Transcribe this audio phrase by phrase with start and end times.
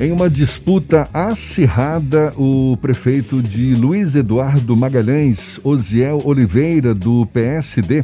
[0.00, 8.02] Em uma disputa acirrada, o prefeito de Luiz Eduardo Magalhães, Osiel Oliveira, do PSD,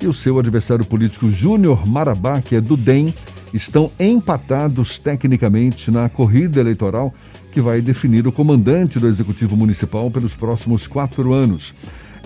[0.00, 3.12] e o seu adversário político Júnior Marabá, que é do DEM,
[3.52, 7.12] estão empatados tecnicamente na corrida eleitoral
[7.52, 11.74] que vai definir o comandante do Executivo Municipal pelos próximos quatro anos.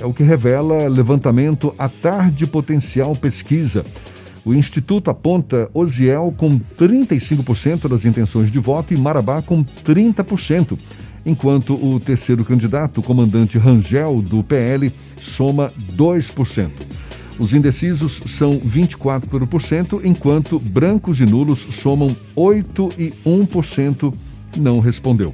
[0.01, 3.85] É o que revela levantamento à tarde potencial pesquisa.
[4.45, 10.79] O Instituto aponta Osiel com 35% das intenções de voto e Marabá com 30%,
[11.27, 16.71] enquanto o terceiro candidato, o comandante Rangel, do PL, soma 2%.
[17.39, 24.13] Os indecisos são 24%, enquanto brancos e nulos somam 8% e 1%
[24.59, 25.33] não respondeu.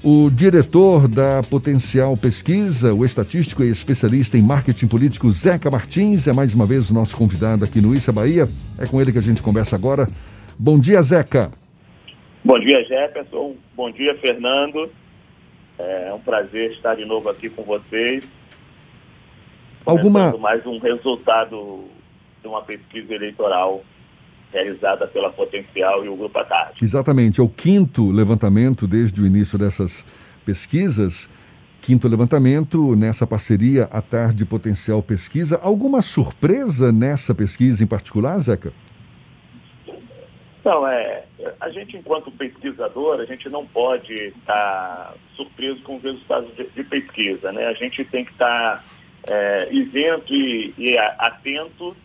[0.04, 6.34] O diretor da Potencial Pesquisa, o estatístico e especialista em marketing político Zeca Martins, é
[6.34, 8.50] mais uma vez o nosso convidado aqui no Issa Bahia.
[8.78, 10.06] É com ele que a gente conversa agora.
[10.60, 11.61] Bom dia, Zeca.
[12.44, 13.56] Bom dia, Jefferson.
[13.76, 14.92] Bom dia, Fernando.
[15.78, 18.28] É um prazer estar de novo aqui com vocês.
[19.86, 21.86] Alguma mais um resultado
[22.42, 23.84] de uma pesquisa eleitoral
[24.52, 26.84] realizada pela Potencial e o Grupo à Tarde.
[26.84, 30.06] Exatamente, é o quinto levantamento desde o início dessas
[30.46, 31.30] pesquisas.
[31.82, 35.60] Quinto levantamento nessa parceria à Tarde Potencial Pesquisa.
[35.64, 38.72] Alguma surpresa nessa pesquisa em particular, Zeca?
[40.64, 41.24] Não, é,
[41.60, 46.84] a gente enquanto pesquisador, a gente não pode estar surpreso com os resultados de, de
[46.84, 47.68] pesquisa, né?
[47.68, 48.84] A gente tem que estar
[49.30, 51.96] é, isento e, e atento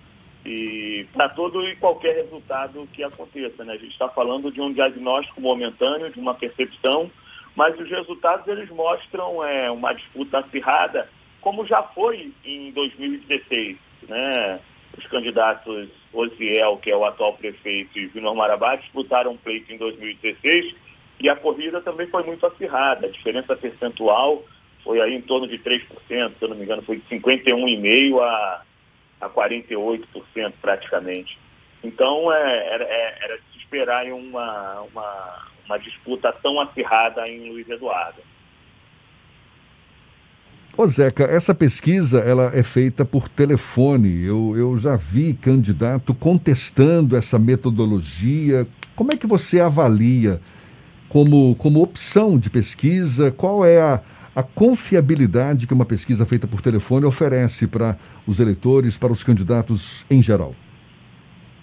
[0.44, 3.64] e para todo e qualquer resultado que aconteça.
[3.64, 3.74] Né?
[3.74, 7.10] A gente está falando de um diagnóstico momentâneo, de uma percepção,
[7.54, 11.08] mas os resultados eles mostram é, uma disputa acirrada,
[11.40, 13.76] como já foi em 2016.
[14.08, 14.60] Né?
[14.96, 19.76] Os candidatos Osiel, que é o atual prefeito, e Júnior Marabá disputaram um pleito em
[19.76, 20.74] 2016
[21.20, 23.06] e a corrida também foi muito acirrada.
[23.06, 24.44] A diferença percentual
[24.84, 28.62] foi aí em torno de 3%, se eu não me engano, foi de 51,5% a
[29.20, 31.38] a 48% praticamente.
[31.82, 37.50] Então, é, era, é, era de se esperar uma, uma, uma disputa tão acirrada em
[37.50, 38.20] Luiz Eduardo.
[40.78, 44.22] Ô Zeca, essa pesquisa ela é feita por telefone.
[44.24, 48.66] Eu, eu já vi candidato contestando essa metodologia.
[48.94, 50.38] Como é que você avalia
[51.08, 53.30] como, como opção de pesquisa?
[53.30, 54.02] Qual é a,
[54.34, 60.04] a confiabilidade que uma pesquisa feita por telefone oferece para os eleitores, para os candidatos
[60.10, 60.54] em geral?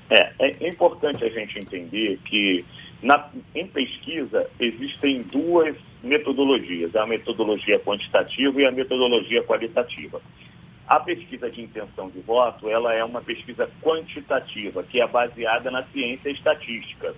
[0.09, 2.66] É, é importante a gente entender que
[3.03, 10.22] na, em pesquisa existem duas metodologias, a metodologia quantitativa e a metodologia qualitativa.
[10.86, 15.84] A pesquisa de intenção de voto, ela é uma pesquisa quantitativa, que é baseada na
[15.86, 17.16] ciência estatística.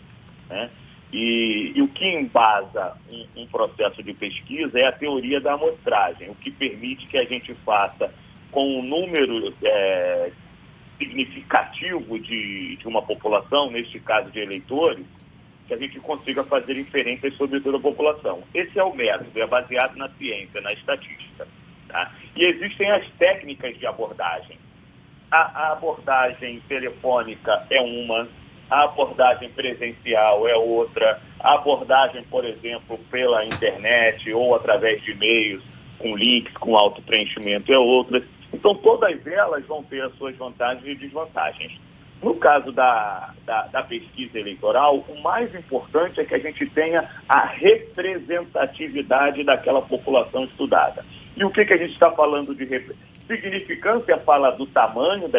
[0.47, 0.69] Né?
[1.11, 6.29] E, e, o que embasa um, um, processo de pesquisa é a teoria da amostragem,
[6.29, 8.13] o que permite que a gente faça
[8.51, 10.31] com um número é,
[10.97, 15.05] significativo de, de uma população, neste caso de eleitores,
[15.67, 18.43] que a gente consiga fazer inferências sobre toda a população.
[18.53, 21.47] Esse é o método, é baseado na ciência, na estatística.
[21.87, 22.11] Tá?
[22.35, 24.57] E existem as técnicas de abordagem.
[25.31, 28.27] A, a abordagem telefônica é uma,
[28.69, 35.63] a abordagem presencial é outra, a abordagem, por exemplo, pela internet ou através de e-mails
[35.97, 38.23] com links, com auto-preenchimento é outra.
[38.53, 41.79] Então, todas elas vão ter as suas vantagens e desvantagens.
[42.25, 47.07] No caso da, da, da, pesquisa eleitoral, o mais importante é que a gente tenha
[47.29, 51.05] a representatividade daquela população estudada.
[51.37, 52.65] E o que, que a gente está falando de
[53.27, 54.17] significância?
[54.17, 55.37] Fala do tamanho da,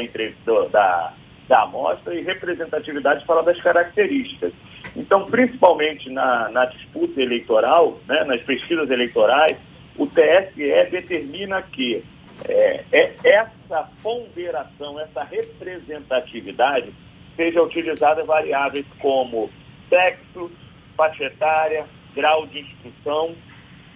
[0.71, 1.13] da,
[1.49, 4.53] da amostra e representatividade fala das características.
[4.95, 9.57] Então, principalmente na, na disputa eleitoral, né, nas pesquisas eleitorais,
[9.99, 12.05] o TSE determina que
[12.49, 16.93] é, é essa ponderação, essa representatividade
[17.35, 19.51] seja utilizada variáveis como
[19.89, 20.51] sexo,
[20.97, 21.85] faixa etária,
[22.15, 23.35] grau de instrução,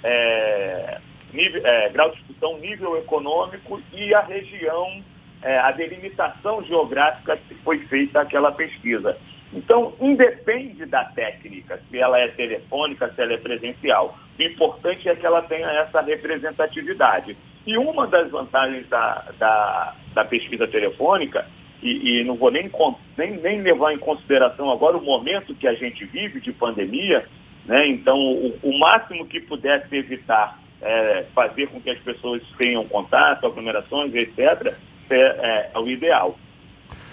[0.04, 0.98] é,
[1.32, 5.02] nível, é, grau de instrução, nível econômico e a região
[5.42, 9.16] é, a delimitação geográfica que foi feita aquela pesquisa.
[9.52, 14.16] Então, independe da técnica, se ela é telefônica, se ela é presencial.
[14.38, 17.36] O importante é que ela tenha essa representatividade.
[17.66, 21.46] E uma das vantagens da, da, da pesquisa telefônica,
[21.82, 22.70] e, e, não vou nem,
[23.16, 27.26] nem, nem levar em consideração agora o momento que a gente vive de pandemia,
[27.64, 27.86] né?
[27.88, 33.46] então o, o máximo que pudesse evitar é, fazer com que as pessoas tenham contato,
[33.46, 34.74] aglomerações, etc.,
[35.10, 36.38] é, é, é o ideal.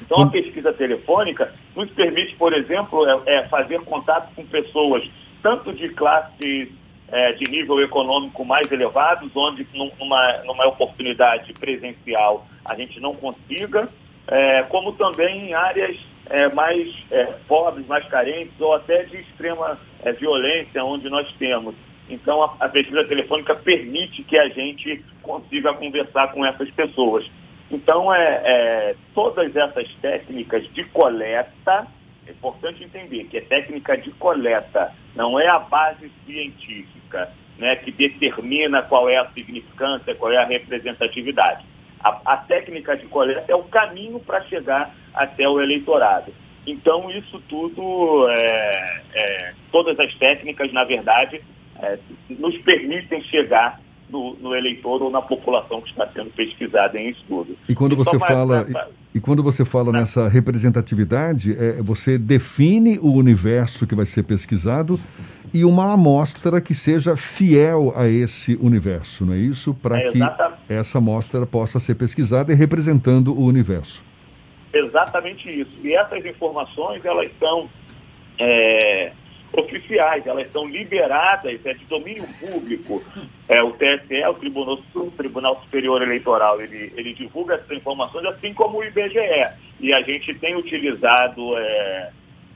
[0.01, 5.03] Então, a pesquisa telefônica nos permite, por exemplo, é, é fazer contato com pessoas
[5.41, 6.69] tanto de classes
[7.11, 13.87] é, de nível econômico mais elevados, onde numa, numa oportunidade presencial a gente não consiga,
[14.27, 15.97] é, como também em áreas
[16.29, 21.75] é, mais é, pobres, mais carentes ou até de extrema é, violência, onde nós temos.
[22.09, 27.29] Então, a, a pesquisa telefônica permite que a gente consiga conversar com essas pessoas.
[27.69, 31.83] Então, é, é, todas essas técnicas de coleta,
[32.25, 37.91] é importante entender que é técnica de coleta, não é a base científica né, que
[37.91, 41.65] determina qual é a significância, qual é a representatividade.
[41.99, 46.31] A, a técnica de coleta é o caminho para chegar até o eleitorado.
[46.67, 51.41] Então, isso tudo, é, é, todas as técnicas, na verdade,
[51.81, 51.97] é,
[52.29, 53.79] nos permitem chegar
[54.09, 57.57] no, no, eleitor ou na população que está sendo pesquisada em estudo.
[57.67, 58.73] E quando você fala e,
[59.17, 59.99] e, quando você fala né?
[59.99, 64.99] nessa representatividade, é, você define o universo que vai ser pesquisado
[65.51, 69.73] e uma amostra que seja fiel a esse universo, não é isso?
[69.73, 70.19] Para é, que
[70.69, 74.03] essa amostra possa ser pesquisada e representando o universo.
[74.71, 75.79] Exatamente isso.
[75.83, 77.67] E essas informações elas são
[78.37, 79.13] é,
[79.57, 83.03] oficiais, elas são liberadas, é de domínio público.
[83.49, 88.53] É, o TSE, o Tribunal, o Tribunal Superior Eleitoral, ele, ele divulga essas informações, assim
[88.53, 89.49] como o IBGE.
[89.79, 92.11] E a gente tem utilizado é,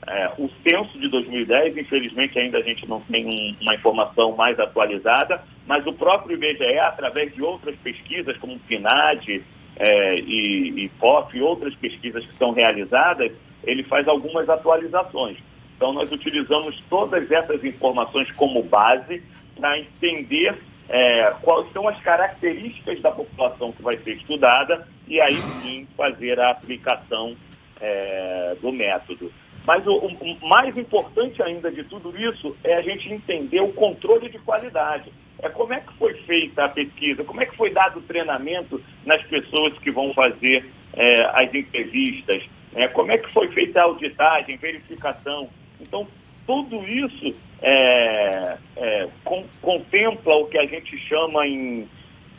[0.06, 4.58] é, o censo de 2010, infelizmente ainda a gente não tem um, uma informação mais
[4.60, 9.42] atualizada, mas o próprio IBGE, através de outras pesquisas, como o PNAD
[9.76, 13.32] é, e, e POF e outras pesquisas que são realizadas,
[13.64, 15.38] ele faz algumas atualizações.
[15.82, 19.20] Então, nós utilizamos todas essas informações como base
[19.56, 20.56] para entender
[20.88, 26.38] é, quais são as características da população que vai ser estudada e aí sim fazer
[26.38, 27.36] a aplicação
[27.80, 29.32] é, do método.
[29.66, 34.28] Mas o, o, mais importante ainda de tudo isso é a gente entender o controle
[34.28, 35.12] de qualidade.
[35.40, 38.80] É como é que foi feita a pesquisa, como é que foi dado o treinamento
[39.04, 43.84] nas pessoas que vão fazer é, as entrevistas, é, como é que foi feita a
[43.86, 45.50] auditagem, verificação.
[45.82, 46.06] Então,
[46.46, 51.88] tudo isso é, é, com, contempla o que a gente chama em,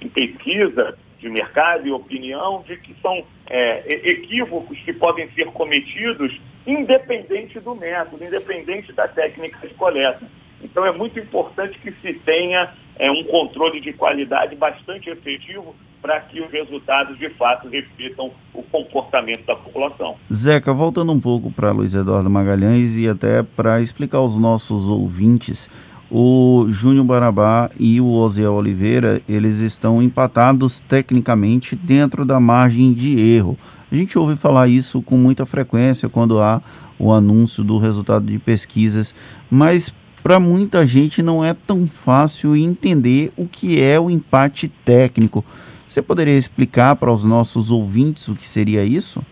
[0.02, 6.40] em, pesquisa de mercado e opinião de que são é, equívocos que podem ser cometidos
[6.66, 10.26] independente do método, independente da técnica de coleta.
[10.62, 16.20] Então é muito importante que se tenha é, um controle de qualidade bastante efetivo para
[16.20, 20.16] que os resultados de fato reflitam o comportamento da população.
[20.32, 25.70] Zeca, voltando um pouco para Luiz Eduardo Magalhães e até para explicar aos nossos ouvintes,
[26.12, 33.18] o Júnior Barabá e o Osiel Oliveira, eles estão empatados tecnicamente dentro da margem de
[33.18, 33.58] erro.
[33.90, 36.62] A gente ouve falar isso com muita frequência quando há
[37.00, 39.16] o anúncio do resultado de pesquisas,
[39.50, 45.46] mas para muita gente não é tão fácil entender o que é o empate técnico.
[45.88, 49.24] Você poderia explicar para os nossos ouvintes o que seria isso?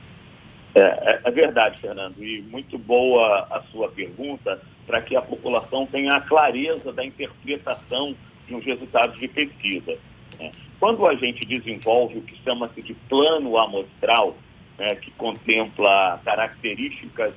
[0.73, 5.85] É, é, é verdade, Fernando, e muito boa a sua pergunta para que a população
[5.85, 8.15] tenha a clareza da interpretação
[8.49, 9.97] uns resultados de pesquisa.
[10.39, 10.51] Né?
[10.79, 14.35] Quando a gente desenvolve o que chama-se de plano amostral,
[14.77, 17.33] né, que contempla características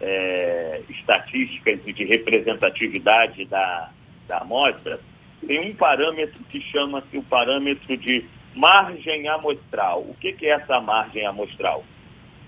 [0.00, 3.90] é, estatísticas e de representatividade da,
[4.26, 5.00] da amostra,
[5.46, 8.24] tem um parâmetro que chama-se o parâmetro de
[8.58, 10.00] margem amostral.
[10.00, 11.84] O que, que é essa margem amostral?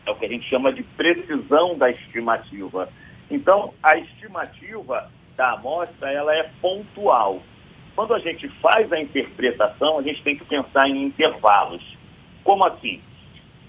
[0.05, 2.89] É o que a gente chama de precisão da estimativa.
[3.31, 7.41] Então, a estimativa da amostra ela é pontual.
[7.95, 11.97] Quando a gente faz a interpretação, a gente tem que pensar em intervalos.
[12.43, 13.01] Como assim?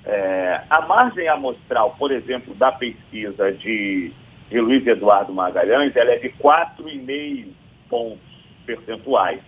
[0.03, 4.11] É, a margem amostral, por exemplo, da pesquisa de,
[4.49, 7.47] de Luiz Eduardo Magalhães, ela é de 4,5
[7.87, 8.19] pontos
[8.65, 9.41] percentuais.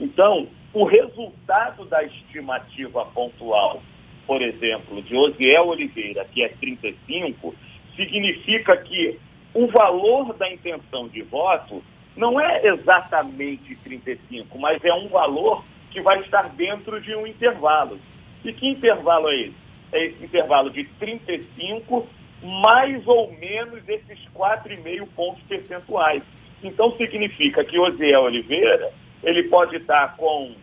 [0.00, 3.82] Então, o resultado da estimativa pontual,
[4.26, 7.54] por exemplo, de Osiel Oliveira, que é 35,
[7.96, 9.18] significa que
[9.54, 11.82] o valor da intenção de voto
[12.16, 17.98] não é exatamente 35, mas é um valor que vai estar dentro de um intervalo.
[18.44, 19.54] E que intervalo é esse?
[19.90, 22.06] É esse intervalo de 35
[22.42, 26.22] mais ou menos esses 4,5 pontos percentuais.
[26.62, 30.54] Então significa que Osiel Oliveira ele pode estar com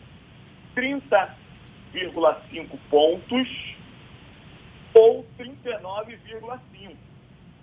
[0.75, 3.75] 30,5 pontos
[4.93, 6.95] ou 39,5.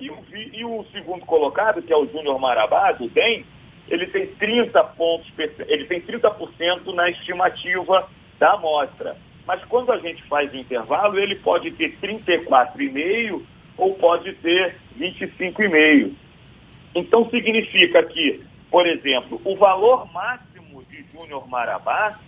[0.00, 3.44] E o, e o segundo colocado, que é o Júnior Marabá, do DEM,
[3.88, 8.08] ele tem 30 pontos, ele tem 30% na estimativa
[8.38, 9.16] da amostra.
[9.46, 13.42] Mas quando a gente faz o intervalo, ele pode ter 34,5
[13.76, 16.12] ou pode ter 25,5.
[16.94, 20.51] Então significa que, por exemplo, o valor máximo
[21.02, 22.18] de Júnior Marabá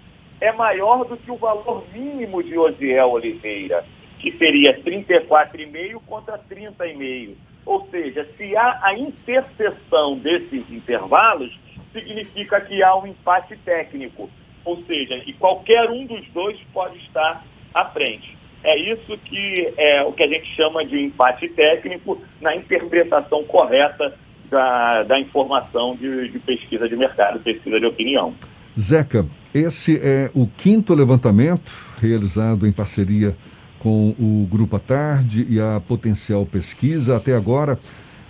[0.40, 3.84] é maior do que o valor mínimo de Osiel Oliveira,
[4.18, 7.34] que seria 34,5 contra 30,5.
[7.64, 11.58] Ou seja, se há a interseção desses intervalos,
[11.92, 14.28] significa que há um empate técnico.
[14.64, 18.36] Ou seja, que qualquer um dos dois pode estar à frente.
[18.62, 24.18] É isso que é o que a gente chama de empate técnico na interpretação correta
[24.50, 28.34] da, da informação de, de pesquisa de mercado, pesquisa de opinião.
[28.78, 33.36] Zeca, esse é o quinto levantamento realizado em parceria
[33.78, 37.16] com o Grupo à Tarde e a Potencial Pesquisa.
[37.16, 37.78] Até agora,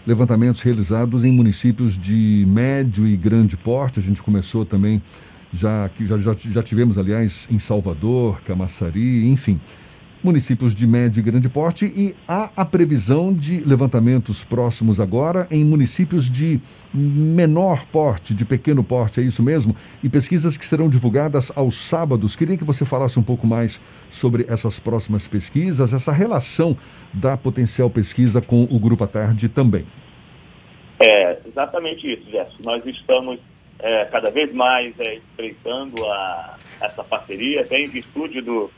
[0.06, 3.98] levantamentos realizados em municípios de médio e grande porte.
[3.98, 5.00] A gente começou também,
[5.50, 9.58] já, já, já, tivemos, aliás, em Salvador, Camaçari, enfim
[10.24, 15.62] municípios de médio e grande porte e há a previsão de levantamentos próximos agora em
[15.62, 16.58] municípios de
[16.94, 19.76] menor porte, de pequeno porte, é isso mesmo?
[20.02, 22.34] E pesquisas que serão divulgadas aos sábados.
[22.34, 26.74] Queria que você falasse um pouco mais sobre essas próximas pesquisas, essa relação
[27.12, 29.84] da potencial pesquisa com o Grupo à Tarde também.
[30.98, 32.56] É, exatamente isso, Gerson.
[32.64, 33.38] Nós estamos
[33.78, 38.70] é, cada vez mais é, estreitando a, essa parceria, até em virtude do,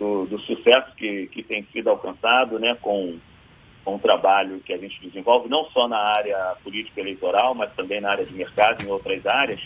[0.00, 3.18] do, do sucesso que, que tem sido alcançado né, com,
[3.84, 8.00] com o trabalho que a gente desenvolve, não só na área política eleitoral, mas também
[8.00, 9.60] na área de mercado, em outras áreas.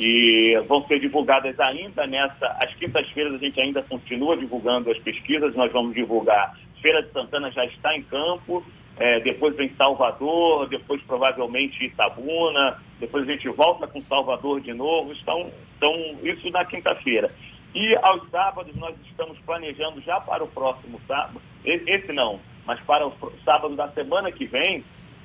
[0.00, 2.46] E vão ser divulgadas ainda nessa.
[2.60, 6.58] Às quintas-feiras a gente ainda continua divulgando as pesquisas, nós vamos divulgar.
[6.80, 8.64] Feira de Santana já está em campo,
[8.96, 15.12] é, depois vem Salvador, depois provavelmente Itabuna, depois a gente volta com Salvador de novo.
[15.12, 17.28] Então, então isso na quinta-feira.
[17.74, 23.06] E aos sábados nós estamos planejando já para o próximo sábado, esse não, mas para
[23.06, 23.12] o
[23.44, 24.84] sábado da semana que vem,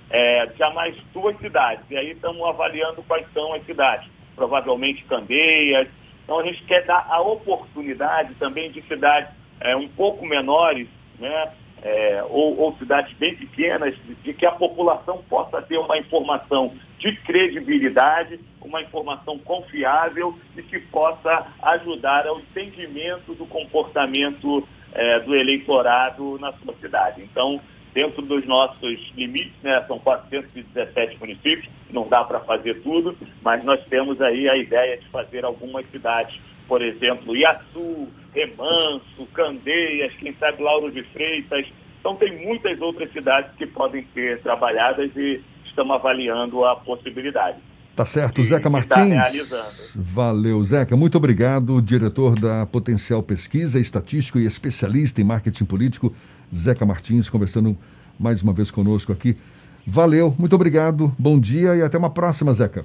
[0.09, 1.83] é, já mais duas cidades.
[1.89, 4.09] E aí estamos avaliando quais são as cidades.
[4.35, 5.87] Provavelmente Candeias.
[6.23, 10.87] Então a gente quer dar a oportunidade também de cidades é, um pouco menores,
[11.19, 11.53] né?
[11.85, 17.13] É, ou, ou, cidades bem pequenas, de, que a população possa ter uma informação de
[17.17, 26.39] credibilidade, uma informação confiável e que possa ajudar ao entendimento do comportamento é, do eleitorado
[26.39, 27.21] na sua cidade.
[27.21, 27.59] Então,
[27.93, 33.83] dentro dos nossos limites, né, são 417 municípios, não dá para fazer tudo, mas nós
[33.85, 40.61] temos aí a ideia de fazer algumas cidades, por exemplo, Iaçu, Remanso, Candeias, quem sabe
[40.61, 41.65] Lauro de Freitas.
[41.99, 47.57] Então, tem muitas outras cidades que podem ser trabalhadas e estamos avaliando a possibilidade.
[47.95, 49.93] Tá certo, de, Zeca Martins.
[49.95, 50.97] Valeu, Zeca.
[50.97, 56.13] Muito obrigado, diretor da Potencial Pesquisa, estatístico e especialista em marketing político,
[56.53, 57.77] Zeca Martins, conversando
[58.19, 59.37] mais uma vez conosco aqui.
[59.85, 62.83] Valeu, muito obrigado, bom dia e até uma próxima, Zeca.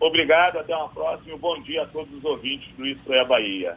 [0.00, 1.36] Obrigado, até uma próxima.
[1.36, 3.76] Bom dia a todos os ouvintes do Isso é a Bahia.